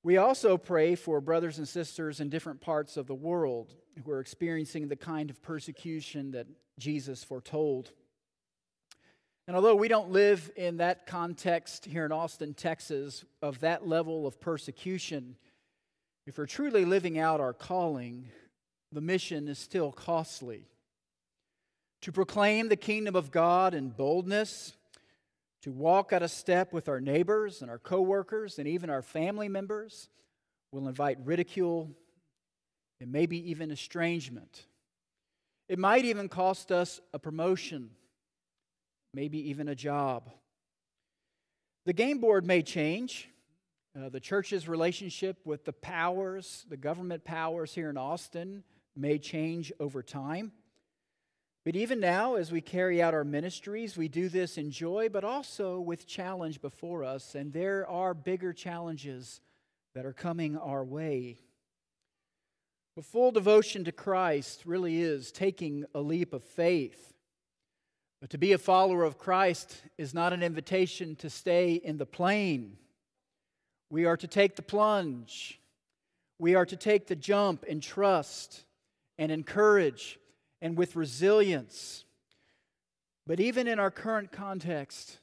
We 0.02 0.18
also 0.18 0.58
pray 0.58 0.96
for 0.96 1.20
brothers 1.20 1.58
and 1.58 1.68
sisters 1.68 2.22
in 2.22 2.30
different 2.30 2.62
parts 2.62 2.96
of 2.96 3.08
the 3.08 3.16
world 3.16 3.76
who 4.04 4.12
are 4.12 4.22
experiencing 4.22 4.88
the 4.88 4.96
kind 4.96 5.30
of 5.30 5.42
persecution 5.42 6.32
that 6.32 6.48
Jesus 6.78 7.24
foretold. 7.24 7.92
And 9.46 9.56
although 9.56 9.76
we 9.76 9.88
don't 9.88 10.12
live 10.12 10.52
in 10.56 10.78
that 10.78 11.06
context 11.06 11.86
here 11.86 12.06
in 12.06 12.12
Austin, 12.12 12.54
Texas, 12.54 13.26
of 13.42 13.60
that 13.60 13.88
level 13.88 14.26
of 14.26 14.40
persecution, 14.40 15.36
if 16.26 16.38
we're 16.38 16.46
truly 16.46 16.86
living 16.86 17.18
out 17.18 17.42
our 17.42 17.54
calling, 17.54 18.30
the 18.92 19.02
mission 19.02 19.48
is 19.48 19.60
still 19.60 19.92
costly. 19.92 20.68
To 22.04 22.12
proclaim 22.14 22.70
the 22.70 22.78
kingdom 22.78 23.16
of 23.16 23.32
God 23.32 23.74
in 23.74 23.90
boldness, 23.90 24.78
to 25.64 25.72
walk 25.72 26.14
out 26.14 26.24
of 26.24 26.32
step 26.32 26.72
with 26.72 26.88
our 26.88 27.02
neighbors 27.02 27.62
and 27.62 27.70
our 27.70 27.80
coworkers 27.80 28.60
and 28.60 28.68
even 28.68 28.90
our 28.90 29.02
family 29.02 29.50
members 29.50 30.10
will 30.72 30.88
invite 30.88 31.18
ridicule 31.24 31.92
and 33.02 33.12
maybe 33.12 33.52
even 33.52 33.72
estrangement. 33.72 34.66
It 35.68 35.80
might 35.80 36.06
even 36.06 36.30
cost 36.30 36.72
us 36.72 37.00
a 37.14 37.20
promotion, 37.20 37.92
maybe 39.14 39.50
even 39.50 39.68
a 39.68 39.76
job. 39.76 40.30
The 41.86 41.94
game 41.94 42.20
board 42.20 42.46
may 42.46 42.62
change. 42.62 43.30
Uh, 44.00 44.10
the 44.10 44.20
church's 44.20 44.68
relationship 44.68 45.38
with 45.46 45.66
the 45.66 45.74
powers, 45.74 46.66
the 46.70 46.78
government 46.78 47.24
powers 47.24 47.74
here 47.74 47.90
in 47.90 47.98
Austin, 47.98 48.64
may 48.96 49.18
change 49.18 49.72
over 49.80 50.04
time. 50.04 50.52
But 51.66 51.76
even 51.76 52.00
now, 52.00 52.36
as 52.36 52.52
we 52.52 52.62
carry 52.62 53.02
out 53.02 53.14
our 53.14 53.26
ministries, 53.26 53.98
we 53.98 54.08
do 54.08 54.30
this 54.30 54.58
in 54.58 54.72
joy, 54.72 55.10
but 55.10 55.24
also 55.24 55.80
with 55.80 56.08
challenge 56.08 56.62
before 56.62 57.04
us. 57.04 57.36
And 57.36 57.52
there 57.52 57.88
are 57.88 58.14
bigger 58.14 58.54
challenges 58.54 59.42
that 59.94 60.06
are 60.06 60.14
coming 60.14 60.58
our 60.58 60.84
way. 60.84 61.38
The 62.96 63.04
full 63.04 63.32
devotion 63.32 63.84
to 63.86 63.92
Christ 63.92 64.64
really 64.66 65.02
is 65.02 65.32
taking 65.32 65.86
a 65.94 66.02
leap 66.02 66.34
of 66.34 66.44
faith. 66.44 67.14
But 68.22 68.30
to 68.32 68.38
be 68.38 68.52
a 68.52 68.58
follower 68.58 69.04
of 69.04 69.18
Christ 69.18 69.82
is 69.98 70.14
not 70.14 70.34
an 70.34 70.44
invitation 70.44 71.16
to 71.18 71.30
stay 71.30 71.74
in 71.74 71.98
the 71.98 72.06
plane. 72.06 72.78
We 73.90 74.06
are 74.06 74.18
to 74.18 74.28
take 74.28 74.56
the 74.56 74.62
plunge. 74.62 75.60
We 76.38 76.56
are 76.56 76.66
to 76.66 76.76
take 76.76 77.08
the 77.08 77.16
jump 77.16 77.64
in 77.64 77.80
trust 77.80 78.66
and 79.18 79.32
encourage 79.32 80.19
and 80.62 80.78
with 80.78 80.96
resilience. 80.96 82.04
But 83.28 83.40
even 83.40 83.68
in 83.68 83.80
our 83.80 83.92
current 83.92 84.32
context, 84.32 85.20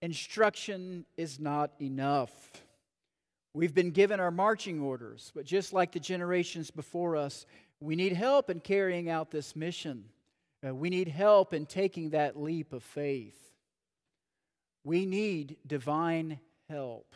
instruction 0.00 1.04
is 1.16 1.38
not 1.38 1.72
enough. 1.80 2.32
We've 3.54 3.74
been 3.74 3.90
given 3.90 4.20
our 4.20 4.30
marching 4.30 4.80
orders, 4.80 5.32
but 5.34 5.44
just 5.44 5.72
like 5.72 5.92
the 5.92 6.00
generations 6.00 6.70
before 6.70 7.16
us, 7.16 7.46
we 7.80 7.96
need 7.96 8.12
help 8.12 8.50
in 8.50 8.60
carrying 8.60 9.10
out 9.10 9.30
this 9.30 9.54
mission. 9.54 10.04
Uh, 10.66 10.74
we 10.74 10.90
need 10.90 11.08
help 11.08 11.54
in 11.54 11.66
taking 11.66 12.10
that 12.10 12.40
leap 12.40 12.72
of 12.72 12.82
faith. 12.82 13.38
We 14.84 15.06
need 15.06 15.56
divine 15.66 16.40
help. 16.68 17.14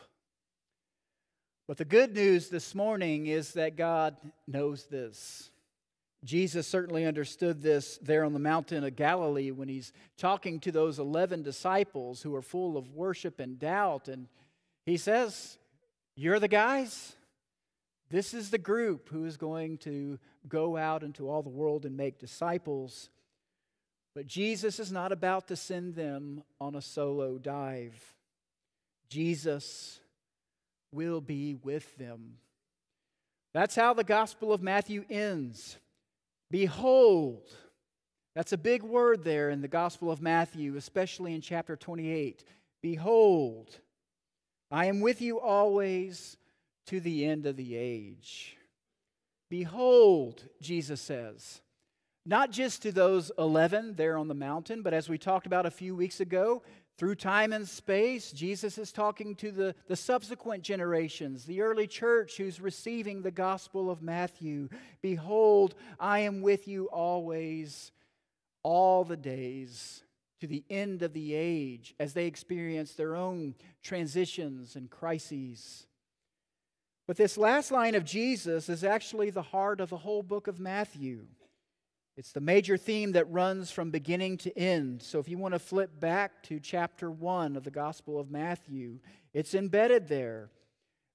But 1.67 1.77
the 1.77 1.85
good 1.85 2.13
news 2.13 2.49
this 2.49 2.75
morning 2.75 3.27
is 3.27 3.53
that 3.53 3.77
God 3.77 4.15
knows 4.47 4.85
this. 4.85 5.49
Jesus 6.23 6.67
certainly 6.67 7.05
understood 7.05 7.61
this 7.61 7.99
there 8.01 8.23
on 8.23 8.33
the 8.33 8.39
mountain 8.39 8.83
of 8.83 8.95
Galilee 8.95 9.51
when 9.51 9.67
he's 9.67 9.91
talking 10.17 10.59
to 10.61 10.71
those 10.71 10.97
11 10.97 11.43
disciples 11.43 12.21
who 12.21 12.33
are 12.33 12.41
full 12.41 12.77
of 12.77 12.89
worship 12.91 13.39
and 13.39 13.59
doubt. 13.59 14.07
And 14.07 14.27
he 14.85 14.97
says, 14.97 15.57
You're 16.15 16.39
the 16.39 16.47
guys. 16.47 17.15
This 18.09 18.33
is 18.33 18.51
the 18.51 18.57
group 18.57 19.09
who 19.09 19.25
is 19.25 19.37
going 19.37 19.79
to 19.79 20.19
go 20.47 20.77
out 20.77 21.03
into 21.03 21.29
all 21.29 21.41
the 21.41 21.49
world 21.49 21.85
and 21.85 21.97
make 21.97 22.19
disciples. 22.19 23.09
But 24.13 24.27
Jesus 24.27 24.79
is 24.79 24.91
not 24.91 25.11
about 25.11 25.47
to 25.47 25.55
send 25.55 25.95
them 25.95 26.43
on 26.61 26.75
a 26.75 26.81
solo 26.81 27.37
dive. 27.37 27.99
Jesus 29.09 29.99
will 30.91 31.21
be 31.21 31.55
with 31.55 31.97
them. 31.97 32.37
That's 33.53 33.75
how 33.75 33.93
the 33.93 34.03
Gospel 34.03 34.53
of 34.53 34.61
Matthew 34.61 35.05
ends. 35.09 35.77
Behold, 36.53 37.49
that's 38.35 38.53
a 38.53 38.59
big 38.59 38.83
word 38.83 39.23
there 39.23 39.49
in 39.49 39.61
the 39.61 39.67
Gospel 39.67 40.11
of 40.11 40.21
Matthew, 40.21 40.77
especially 40.77 41.33
in 41.33 41.41
chapter 41.41 41.75
28. 41.75 42.45
Behold, 42.79 43.79
I 44.69 44.85
am 44.85 45.01
with 45.01 45.19
you 45.19 45.39
always 45.39 46.37
to 46.85 46.99
the 46.99 47.25
end 47.25 47.47
of 47.47 47.55
the 47.55 47.75
age. 47.75 48.55
Behold, 49.49 50.43
Jesus 50.61 51.01
says, 51.01 51.61
not 52.23 52.51
just 52.51 52.83
to 52.83 52.91
those 52.91 53.31
11 53.39 53.95
there 53.95 54.15
on 54.15 54.27
the 54.27 54.35
mountain, 54.35 54.83
but 54.83 54.93
as 54.93 55.09
we 55.09 55.17
talked 55.17 55.47
about 55.47 55.65
a 55.65 55.71
few 55.71 55.95
weeks 55.95 56.19
ago, 56.19 56.61
through 57.03 57.15
time 57.15 57.51
and 57.51 57.67
space, 57.67 58.31
Jesus 58.31 58.77
is 58.77 58.93
talking 58.93 59.35
to 59.35 59.51
the, 59.51 59.75
the 59.89 59.95
subsequent 59.97 60.63
generations, 60.63 61.43
the 61.43 61.59
early 61.59 61.85
church 61.85 62.37
who's 62.37 62.61
receiving 62.61 63.21
the 63.21 63.29
gospel 63.29 63.91
of 63.91 64.01
Matthew. 64.01 64.69
Behold, 65.01 65.75
I 65.99 66.19
am 66.19 66.41
with 66.41 66.65
you 66.65 66.85
always, 66.85 67.91
all 68.63 69.03
the 69.03 69.17
days, 69.17 70.03
to 70.39 70.47
the 70.47 70.63
end 70.69 71.01
of 71.01 71.11
the 71.11 71.33
age, 71.33 71.93
as 71.99 72.13
they 72.13 72.25
experience 72.25 72.93
their 72.93 73.17
own 73.17 73.55
transitions 73.81 74.77
and 74.77 74.89
crises. 74.89 75.87
But 77.05 77.17
this 77.17 77.37
last 77.37 77.69
line 77.69 77.95
of 77.95 78.05
Jesus 78.05 78.69
is 78.69 78.85
actually 78.85 79.29
the 79.29 79.41
heart 79.41 79.81
of 79.81 79.89
the 79.89 79.97
whole 79.97 80.23
book 80.23 80.47
of 80.47 80.57
Matthew. 80.57 81.25
It's 82.15 82.31
the 82.31 82.41
major 82.41 82.77
theme 82.77 83.13
that 83.13 83.31
runs 83.31 83.71
from 83.71 83.89
beginning 83.89 84.37
to 84.39 84.57
end. 84.57 85.01
So 85.01 85.19
if 85.19 85.27
you 85.27 85.37
want 85.37 85.53
to 85.53 85.59
flip 85.59 85.99
back 85.99 86.43
to 86.43 86.59
chapter 86.59 87.09
1 87.09 87.55
of 87.55 87.63
the 87.63 87.71
Gospel 87.71 88.19
of 88.19 88.29
Matthew, 88.29 88.99
it's 89.33 89.55
embedded 89.55 90.07
there. 90.07 90.49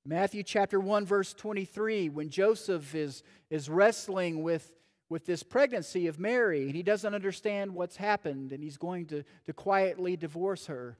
Matthew 0.05 0.43
chapter 0.43 0.81
1, 0.81 1.07
verse 1.07 1.35
23, 1.35 2.09
when 2.09 2.31
Joseph 2.31 2.95
is, 2.95 3.23
is 3.51 3.69
wrestling 3.69 4.43
with, 4.43 4.73
with 5.09 5.25
this 5.25 5.43
pregnancy 5.43 6.07
of 6.09 6.19
Mary, 6.19 6.65
and 6.65 6.75
he 6.75 6.83
doesn't 6.83 7.15
understand 7.15 7.75
what's 7.75 7.97
happened, 7.97 8.53
and 8.53 8.63
he's 8.63 8.79
going 8.79 9.07
to, 9.07 9.23
to 9.47 9.53
quietly 9.53 10.17
divorce 10.17 10.67
her. 10.67 10.99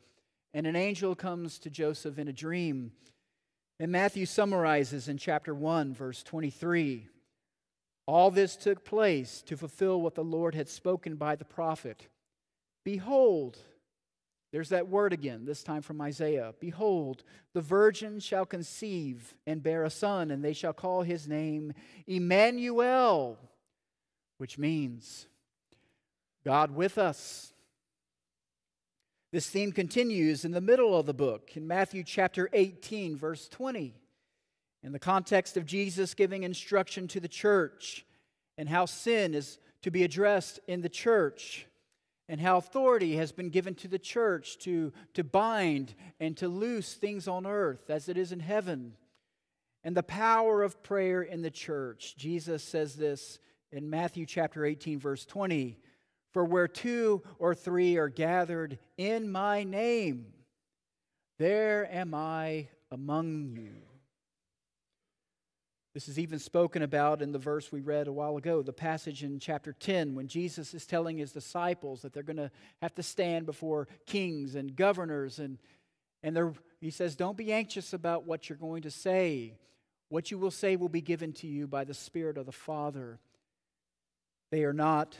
And 0.55 0.67
an 0.67 0.77
angel 0.77 1.15
comes 1.15 1.59
to 1.61 1.71
Joseph 1.71 2.19
in 2.19 2.29
a 2.29 2.33
dream 2.33 2.93
and 3.81 3.93
Matthew 3.93 4.27
summarizes 4.27 5.09
in 5.09 5.19
chapter 5.19 5.55
1, 5.55 5.95
verse 5.95 6.23
23 6.25 7.07
All 8.09 8.31
this 8.31 8.57
took 8.57 8.87
place 8.87 9.43
to 9.43 9.57
fulfill 9.59 10.01
what 10.01 10.15
the 10.15 10.25
Lord 10.25 10.55
had 10.55 10.71
spoken 10.71 11.17
by 11.17 11.37
the 11.37 11.45
prophet. 11.45 12.09
Behold, 12.83 13.59
there's 14.51 14.71
that 14.71 14.89
word 14.89 15.13
again, 15.13 15.45
this 15.45 15.63
time 15.63 15.83
from 15.83 16.01
Isaiah. 16.01 16.55
Behold, 16.59 17.23
the 17.53 17.61
virgin 17.61 18.19
shall 18.19 18.47
conceive 18.47 19.35
and 19.47 19.63
bear 19.63 19.85
a 19.85 19.91
son, 19.91 20.31
and 20.31 20.43
they 20.43 20.55
shall 20.55 20.73
call 20.73 21.03
his 21.03 21.29
name 21.29 21.75
Emmanuel, 22.07 23.39
which 24.39 24.57
means 24.57 25.27
God 26.47 26.71
with 26.71 26.97
us. 26.97 27.53
This 29.33 29.51
theme 29.51 29.71
continues 29.71 30.47
in 30.47 30.53
the 30.53 30.63
middle 30.63 30.99
of 30.99 31.05
the 31.05 31.13
book 31.13 31.59
in 31.59 31.67
Matthew 31.67 32.05
chapter 32.05 32.49
18, 32.55 33.19
verse 33.19 33.51
20, 33.51 33.93
in 34.89 34.93
the 34.95 34.99
context 34.99 35.59
of 35.59 35.67
Jesus 35.67 36.15
giving 36.15 36.45
instruction 36.45 37.09
to 37.09 37.21
the 37.21 37.29
church 37.29 38.07
and 38.57 38.71
how 38.71 38.87
sin 38.87 39.35
is 39.35 39.59
to 39.83 39.91
be 39.91 40.03
addressed 40.03 40.61
in 40.67 40.81
the 40.81 40.89
church 40.89 41.67
and 42.27 42.41
how 42.41 42.57
authority 42.57 43.17
has 43.17 43.31
been 43.31 43.51
given 43.51 43.75
to 43.75 43.87
the 43.87 43.99
church 43.99 44.57
to, 44.61 44.91
to 45.13 45.23
bind 45.23 45.95
and 46.21 46.39
to 46.39 46.49
loose 46.49 46.95
things 46.95 47.29
on 47.29 47.45
earth 47.45 47.91
as 47.91 48.09
it 48.09 48.17
is 48.17 48.33
in 48.33 48.41
heaven. 48.41 48.95
And 49.85 49.95
the 49.95 50.03
power 50.03 50.63
of 50.63 50.83
prayer 50.83 51.21
in 51.21 51.43
the 51.43 51.51
church. 51.51 52.17
Jesus 52.17 52.63
says 52.63 52.95
this 52.95 53.41
in 53.71 53.91
Matthew 53.91 54.25
chapter 54.25 54.65
18, 54.65 54.99
verse 54.99 55.27
20 55.27 55.77
for 56.33 56.47
where 56.47 56.67
two 56.67 57.23
or 57.39 57.55
three 57.55 57.99
are 57.99 58.09
gathered 58.09 58.79
in 58.97 59.31
my 59.31 59.65
name, 59.65 60.33
there 61.39 61.87
am 61.93 62.15
I 62.15 62.69
among 62.91 63.55
you. 63.55 63.88
This 65.99 66.09
is 66.09 66.21
even 66.21 66.39
spoken 66.39 66.83
about 66.83 67.23
in 67.23 67.33
the 67.33 67.41
verse 67.41 67.73
we 67.73 67.81
read 67.81 68.07
a 68.07 68.13
while 68.13 68.37
ago, 68.37 68.63
the 68.63 68.73
passage 68.73 69.25
in 69.25 69.41
chapter 69.41 69.73
10, 69.73 70.15
when 70.15 70.29
Jesus 70.29 70.73
is 70.73 70.87
telling 70.87 71.19
his 71.19 71.33
disciples 71.33 72.03
that 72.03 72.13
they're 72.13 72.23
going 72.23 72.37
to 72.37 72.53
have 72.81 72.95
to 72.95 73.03
stand 73.03 73.47
before 73.47 73.89
kings 74.07 74.55
and 74.55 74.77
governors. 74.77 75.41
And, 75.41 75.59
and 76.23 76.37
they're, 76.37 76.53
he 76.81 76.93
says, 76.93 77.17
Don't 77.17 77.37
be 77.37 77.53
anxious 77.53 77.95
about 77.95 78.29
what 78.29 78.49
you're 78.49 78.57
going 78.57 78.83
to 78.83 78.93
say. 78.93 79.55
What 80.09 80.31
you 80.31 80.39
will 80.39 80.53
say 80.53 80.77
will 80.77 80.89
be 80.89 81.01
given 81.01 81.33
to 81.33 81.49
you 81.49 81.67
by 81.67 81.83
the 81.83 81.95
Spirit 81.95 82.39
of 82.39 82.47
the 82.47 82.53
Father. 82.53 83.19
They 84.53 84.63
are 84.63 84.73
not 84.73 85.17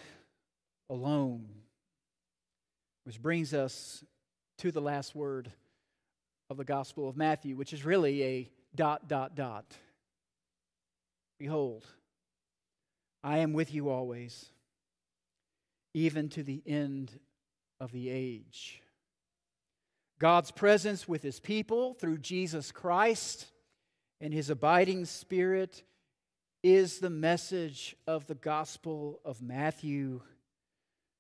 alone. 0.89 1.49
Which 3.03 3.21
brings 3.21 3.53
us 3.53 4.05
to 4.59 4.71
the 4.71 4.81
last 4.81 5.17
word 5.17 5.51
of 6.49 6.57
the 6.57 6.65
Gospel 6.65 7.09
of 7.09 7.17
Matthew, 7.17 7.57
which 7.57 7.73
is 7.73 7.85
really 7.85 8.23
a 8.23 8.51
dot, 8.77 9.09
dot, 9.09 9.35
dot. 9.35 9.75
Behold, 11.39 11.87
I 13.23 13.39
am 13.39 13.53
with 13.53 13.73
you 13.73 13.89
always, 13.89 14.47
even 15.95 16.29
to 16.31 16.43
the 16.43 16.63
end 16.67 17.19
of 17.81 17.93
the 17.93 18.11
age. 18.11 18.83
God's 20.19 20.51
presence 20.51 21.07
with 21.07 21.23
his 21.23 21.39
people 21.39 21.95
through 21.95 22.19
Jesus 22.19 22.73
Christ 22.73 23.47
and 24.21 24.33
his 24.33 24.51
abiding 24.51 25.05
spirit 25.05 25.85
is 26.65 26.99
the 26.99 27.11
message 27.11 27.95
of 28.07 28.27
the 28.27 28.35
Gospel 28.35 29.21
of 29.25 29.41
Matthew 29.41 30.21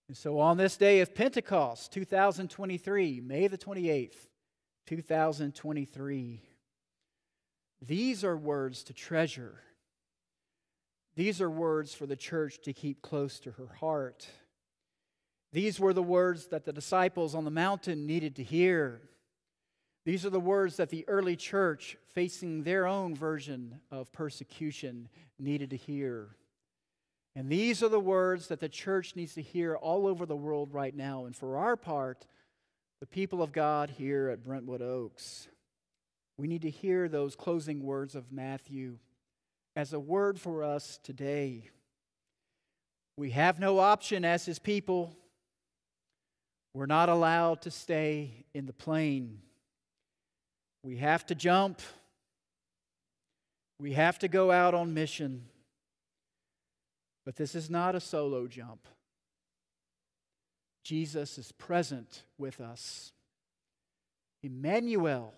and 0.09 0.17
so 0.17 0.39
on 0.39 0.57
this 0.57 0.79
day 0.79 1.01
of 1.01 1.15
Pentecost, 1.15 1.93
2023, 1.93 3.21
May 3.21 3.47
the 3.47 3.59
28th, 3.59 4.17
2023, 4.87 6.43
these 7.87 8.25
are 8.25 8.37
words 8.37 8.83
to 8.85 8.95
treasure. 8.95 9.61
These 11.19 11.41
are 11.41 11.51
words 11.51 11.93
for 11.97 12.07
the 12.07 12.15
church 12.15 12.61
to 12.63 12.73
keep 12.73 13.03
close 13.03 13.41
to 13.41 13.51
her 13.51 13.67
heart. 13.81 14.29
These 15.53 15.81
were 15.81 15.93
the 15.93 16.01
words 16.01 16.47
that 16.47 16.65
the 16.65 16.73
disciples 16.73 17.35
on 17.35 17.45
the 17.45 17.51
mountain 17.51 18.07
needed 18.07 18.37
to 18.37 18.45
hear. 18.45 19.01
These 20.05 20.25
are 20.25 20.31
the 20.31 20.39
words 20.39 20.77
that 20.77 20.91
the 20.91 21.05
early 21.09 21.35
church, 21.35 21.97
facing 22.15 22.63
their 22.63 22.87
own 22.87 23.17
version 23.17 23.81
of 23.91 24.13
persecution, 24.13 25.09
needed 25.41 25.71
to 25.71 25.77
hear. 25.77 26.37
And 27.35 27.51
these 27.51 27.83
are 27.83 27.89
the 27.89 27.99
words 27.99 28.47
that 28.47 28.61
the 28.61 28.69
church 28.69 29.17
needs 29.17 29.35
to 29.35 29.43
hear 29.43 29.75
all 29.75 30.07
over 30.07 30.25
the 30.25 30.37
world 30.37 30.73
right 30.73 30.95
now. 30.95 31.25
And 31.25 31.35
for 31.35 31.57
our 31.57 31.75
part, 31.77 32.29
the 33.01 33.07
people 33.07 33.43
of 33.43 33.51
God 33.51 33.91
here 33.91 34.29
at 34.29 34.45
Brentwood 34.45 34.83
Oaks, 34.83 35.49
we 36.37 36.47
need 36.47 36.63
to 36.63 36.71
hear 36.71 37.09
those 37.09 37.35
closing 37.35 37.83
words 37.83 38.15
of 38.15 38.31
Matthew 38.31 38.99
as 39.79 39.93
a 39.93 40.01
word 40.01 40.41
for 40.41 40.65
us 40.65 40.99
today. 41.05 41.63
We 43.17 43.31
have 43.31 43.61
no 43.61 43.79
option 43.79 44.25
as 44.25 44.45
his 44.45 44.59
people. 44.59 45.17
We're 46.75 46.87
not 46.87 47.09
allowed 47.09 47.63
to 47.63 47.71
stay 47.71 48.45
in 48.53 48.67
the 48.67 48.73
plane. 48.73 49.39
We 50.83 50.97
have 50.97 51.25
to 51.27 51.37
jump. 51.37 51.81
We 53.79 53.93
have 53.93 54.19
to 54.19 54.27
go 54.27 54.51
out 54.51 54.75
on 54.75 54.95
mission. 54.95 55.45
But 57.25 57.37
this 57.37 57.55
is 57.55 57.71
not 57.71 57.95
a 57.95 58.01
solo 58.01 58.49
jump. 58.49 58.89
Jesus 60.83 61.39
is 61.39 61.53
present 61.53 62.25
with 62.37 62.61
us. 62.61 63.13
Emmanuel 64.43 65.35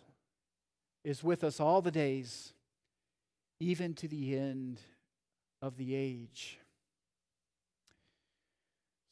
is 1.04 1.22
with 1.22 1.44
us 1.44 1.60
all 1.60 1.82
the 1.82 1.90
days, 1.90 2.54
even 3.60 3.94
to 3.94 4.08
the 4.08 4.36
end 4.36 4.80
of 5.60 5.76
the 5.76 5.94
age. 5.94 6.58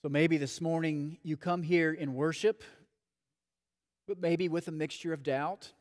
So 0.03 0.09
maybe 0.09 0.39
this 0.39 0.61
morning 0.61 1.19
you 1.23 1.37
come 1.37 1.63
here 1.63 1.93
in 1.93 2.15
worship, 2.15 2.63
but 4.07 4.19
maybe 4.21 4.49
with 4.49 4.67
a 4.67 4.73
mixture 4.73 5.13
of 5.13 5.23
doubt. 5.23 5.73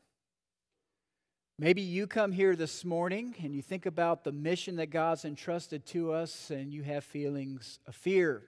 Maybe 1.58 1.82
you 1.82 2.08
come 2.08 2.34
here 2.34 2.56
this 2.56 2.84
morning 2.84 3.34
and 3.42 3.56
you 3.56 3.62
think 3.62 3.86
about 3.86 4.24
the 4.24 4.32
mission 4.32 4.76
that 4.76 4.92
God's 4.92 5.24
entrusted 5.24 5.86
to 5.88 6.12
us 6.12 6.52
and 6.52 6.74
you 6.74 6.84
have 6.84 7.04
feelings 7.04 7.80
of 7.88 7.96
fear 7.96 8.44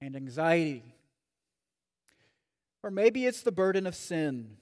and 0.00 0.16
anxiety. 0.16 0.82
Or 2.82 2.90
maybe 2.90 3.26
it's 3.26 3.42
the 3.42 3.52
burden 3.52 3.86
of 3.86 3.94
sin. 3.94 4.56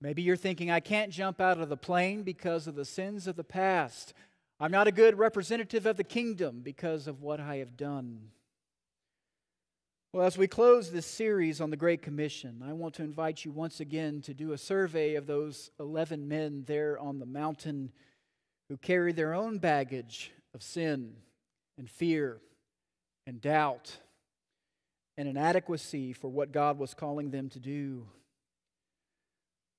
Maybe 0.00 0.22
you're 0.22 0.36
thinking, 0.36 0.70
I 0.70 0.80
can't 0.80 1.12
jump 1.12 1.40
out 1.40 1.58
of 1.58 1.68
the 1.68 1.76
plane 1.76 2.22
because 2.22 2.66
of 2.66 2.74
the 2.74 2.84
sins 2.84 3.26
of 3.26 3.36
the 3.36 3.44
past. 3.44 4.14
I'm 4.58 4.70
not 4.70 4.88
a 4.88 4.92
good 4.92 5.18
representative 5.18 5.86
of 5.86 5.96
the 5.96 6.04
kingdom 6.04 6.60
because 6.62 7.06
of 7.06 7.20
what 7.20 7.40
I 7.40 7.56
have 7.56 7.76
done. 7.76 8.30
Well, 10.12 10.26
as 10.26 10.36
we 10.36 10.48
close 10.48 10.90
this 10.90 11.06
series 11.06 11.60
on 11.60 11.70
the 11.70 11.76
Great 11.76 12.02
Commission, 12.02 12.64
I 12.66 12.72
want 12.72 12.94
to 12.94 13.04
invite 13.04 13.44
you 13.44 13.52
once 13.52 13.78
again 13.78 14.22
to 14.22 14.34
do 14.34 14.52
a 14.52 14.58
survey 14.58 15.14
of 15.14 15.26
those 15.26 15.70
11 15.78 16.26
men 16.26 16.64
there 16.66 16.98
on 16.98 17.20
the 17.20 17.26
mountain 17.26 17.92
who 18.68 18.76
carry 18.76 19.12
their 19.12 19.34
own 19.34 19.58
baggage 19.58 20.32
of 20.52 20.62
sin 20.62 21.12
and 21.78 21.88
fear 21.88 22.40
and 23.26 23.40
doubt 23.40 23.98
and 25.16 25.28
inadequacy 25.28 26.12
for 26.12 26.28
what 26.28 26.50
God 26.50 26.78
was 26.78 26.92
calling 26.92 27.30
them 27.30 27.48
to 27.50 27.60
do. 27.60 28.06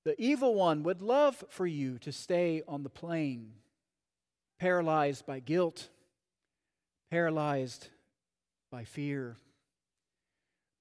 The 0.04 0.20
evil 0.22 0.56
one 0.56 0.84
would 0.84 1.02
love 1.02 1.44
for 1.50 1.68
you 1.68 2.00
to 2.00 2.12
stay 2.12 2.64
on 2.68 2.84
the 2.84 2.90
plane, 2.90 3.54
paralyzed 4.60 5.26
by 5.26 5.40
guilt, 5.40 5.90
paralyzed 7.12 7.90
by 8.72 8.84
fear. 8.84 9.38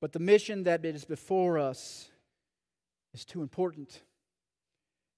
But 0.00 0.12
the 0.12 0.18
mission 0.18 0.64
that 0.64 0.84
is 0.86 1.04
before 1.04 1.58
us 1.58 2.10
is 3.12 3.24
too 3.24 3.42
important. 3.42 4.02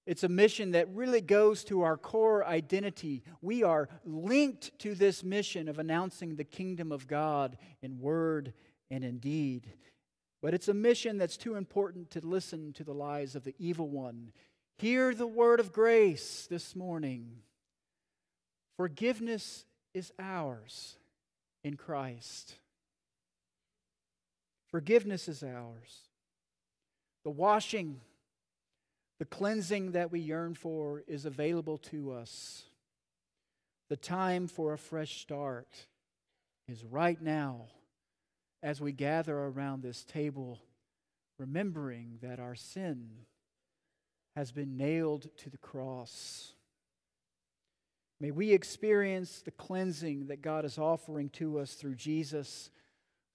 It's 0.05 0.23
a 0.23 0.29
mission 0.29 0.71
that 0.71 0.93
really 0.93 1.21
goes 1.21 1.63
to 1.65 1.81
our 1.81 1.95
core 1.95 2.45
identity. 2.45 3.23
We 3.41 3.63
are 3.63 3.87
linked 4.03 4.77
to 4.79 4.95
this 4.95 5.23
mission 5.23 5.69
of 5.69 5.79
announcing 5.79 6.35
the 6.35 6.43
kingdom 6.43 6.91
of 6.91 7.07
God 7.07 7.57
in 7.81 7.99
word 7.99 8.53
and 8.91 9.05
in 9.05 9.19
deed. 9.19 9.71
But 10.43 10.53
it's 10.53 10.67
a 10.67 10.73
mission 10.73 11.17
that's 11.17 11.37
too 11.37 11.55
important 11.55 12.11
to 12.11 12.19
listen 12.19 12.73
to 12.73 12.83
the 12.83 12.93
lies 12.93 13.33
of 13.33 13.45
the 13.45 13.55
evil 13.57 13.87
one. 13.87 14.33
Hear 14.77 15.15
the 15.15 15.25
word 15.25 15.61
of 15.61 15.71
grace 15.71 16.47
this 16.49 16.75
morning. 16.75 17.37
Forgiveness 18.75 19.63
is 19.93 20.11
ours 20.19 20.97
in 21.63 21.77
Christ. 21.77 22.55
Forgiveness 24.69 25.29
is 25.29 25.43
ours. 25.43 26.09
The 27.23 27.31
washing, 27.31 28.01
the 29.19 29.25
cleansing 29.25 29.93
that 29.93 30.11
we 30.11 30.19
yearn 30.19 30.55
for 30.55 31.05
is 31.07 31.23
available 31.23 31.77
to 31.77 32.11
us. 32.11 32.63
The 33.89 33.95
time 33.95 34.47
for 34.47 34.73
a 34.73 34.77
fresh 34.77 35.21
start 35.21 35.87
is 36.67 36.83
right 36.83 37.21
now 37.21 37.67
as 38.63 38.79
we 38.79 38.93
gather 38.93 39.37
around 39.37 39.83
this 39.83 40.05
table, 40.05 40.57
remembering 41.37 42.17
that 42.21 42.39
our 42.39 42.55
sin 42.55 43.09
has 44.37 44.53
been 44.53 44.77
nailed 44.77 45.27
to 45.37 45.49
the 45.49 45.57
cross. 45.57 46.53
May 48.21 48.31
we 48.31 48.53
experience 48.53 49.41
the 49.41 49.51
cleansing 49.51 50.27
that 50.27 50.41
God 50.41 50.63
is 50.63 50.77
offering 50.77 51.29
to 51.31 51.59
us 51.59 51.73
through 51.73 51.95
Jesus 51.95 52.69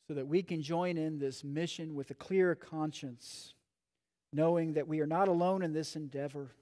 so 0.09 0.15
that 0.15 0.27
we 0.27 0.43
can 0.43 0.63
join 0.63 0.97
in 0.97 1.19
this 1.19 1.45
mission 1.45 1.95
with 1.95 2.11
a 2.11 2.15
clear 2.15 2.55
conscience, 2.55 3.53
knowing 4.33 4.73
that 4.73 4.89
we 4.89 5.01
are 5.01 5.07
not 5.07 5.29
alone 5.29 5.63
in 5.63 5.75
this 5.75 5.95
endeavor, 5.95 6.53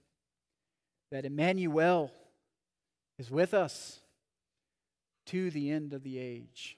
that 1.12 1.24
Emmanuel 1.24 2.10
is 3.16 3.30
with 3.30 3.54
us 3.54 4.00
to 5.26 5.52
the 5.52 5.70
end 5.70 5.92
of 5.92 6.02
the 6.02 6.18
age. 6.18 6.76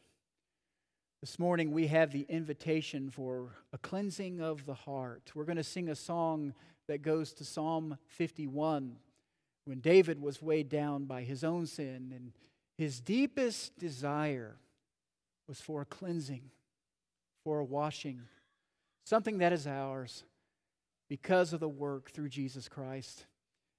This 1.21 1.41
morning 1.41 1.73
we 1.73 1.89
have 1.89 2.13
the 2.13 2.27
invitation 2.29 3.11
for 3.11 3.49
a 3.73 3.79
cleansing 3.79 4.41
of 4.41 4.67
the 4.67 4.75
heart. 4.75 5.33
We're 5.35 5.47
going 5.47 5.57
to 5.57 5.65
sing 5.65 5.89
a 5.89 5.97
song 5.97 6.55
that 6.87 7.03
goes 7.03 7.33
to 7.35 7.45
Psalm 7.45 7.99
51 8.07 8.95
when 9.65 9.81
David 9.81 10.23
was 10.23 10.41
weighed 10.41 10.69
down 10.69 11.07
by 11.07 11.23
his 11.23 11.43
own 11.43 11.67
sin 11.67 12.13
and 12.15 12.31
his 12.77 13.01
deepest 13.01 13.77
desire 13.81 14.59
was 15.49 15.61
for 15.61 15.81
a 15.81 15.87
cleansing, 15.87 16.53
for 17.43 17.59
a 17.59 17.65
washing, 17.65 18.21
something 19.05 19.39
that 19.39 19.53
is 19.53 19.67
ours 19.67 20.23
because 21.09 21.53
of 21.53 21.59
the 21.59 21.69
work 21.69 22.13
through 22.13 22.29
Jesus 22.29 22.69
Christ 22.69 23.27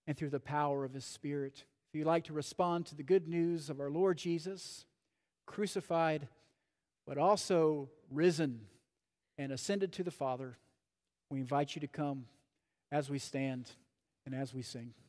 and 0.07 0.17
through 0.17 0.31
the 0.31 0.41
power 0.41 0.83
of 0.83 0.93
his 0.93 1.05
Spirit. 1.05 1.63
If 1.87 1.97
you'd 1.97 2.05
like 2.05 2.25
to 2.25 2.33
respond 2.33 2.87
to 2.87 2.95
the 2.95 3.01
good 3.01 3.29
news 3.29 3.69
of 3.69 3.79
our 3.79 3.89
Lord 3.89 4.17
Jesus, 4.17 4.83
crucified, 5.45 6.27
but 7.09 7.17
also 7.17 7.89
risen 8.11 8.61
and 9.39 9.51
ascended 9.51 9.91
to 9.91 10.03
the 10.03 10.11
Father, 10.11 10.59
we 11.31 11.39
invite 11.39 11.73
you 11.73 11.81
to 11.81 11.87
come 11.87 12.25
as 12.91 13.09
we 13.09 13.17
stand 13.17 13.71
and 14.27 14.35
as 14.35 14.53
we 14.53 14.61
sing. 14.61 14.93